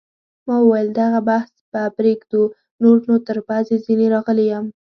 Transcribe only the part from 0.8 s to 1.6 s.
دغه بحث